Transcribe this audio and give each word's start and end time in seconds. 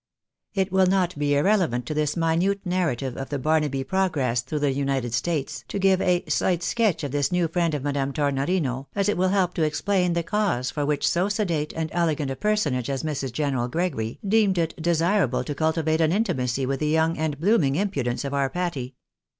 It 0.55 0.71
will 0.71 0.87
not 0.87 1.15
be 1.15 1.35
irrelevant 1.35 1.85
to 1.85 1.93
this 1.93 2.17
minute 2.17 2.61
narrative 2.65 3.15
of 3.17 3.29
the 3.29 3.37
Barnaby 3.37 3.83
progress 3.83 4.41
through 4.41 4.57
the 4.57 4.73
United 4.73 5.13
States, 5.13 5.63
to 5.67 5.77
give 5.77 6.01
a 6.01 6.23
slight 6.27 6.63
sketch 6.63 7.03
of 7.03 7.11
this 7.11 7.31
new 7.31 7.47
friend 7.47 7.75
of 7.75 7.83
Madame 7.83 8.11
Tornorino, 8.11 8.87
as 8.95 9.07
it 9.07 9.15
will 9.15 9.29
help 9.29 9.53
to 9.53 9.61
explain 9.61 10.13
the 10.13 10.23
cause 10.23 10.71
for 10.71 10.87
which 10.87 11.07
so 11.07 11.29
sedate 11.29 11.71
and 11.73 11.91
elegant 11.93 12.31
a 12.31 12.35
personage 12.35 12.89
as 12.89 13.03
Mrs. 13.03 13.31
General 13.31 13.67
Gregory 13.67 14.17
deemed 14.27 14.57
it 14.57 14.73
desirable 14.81 15.43
to 15.43 15.53
cultivate 15.53 16.01
an 16.01 16.11
intimacy 16.11 16.65
with 16.65 16.79
the 16.79 16.87
young 16.89 17.15
and 17.19 17.39
blooming 17.39 17.75
impudence 17.75 18.25
of 18.25 18.33
our 18.33 18.49
Patty. 18.49 18.95